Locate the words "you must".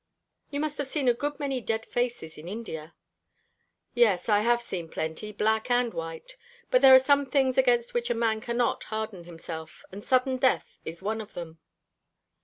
0.49-0.79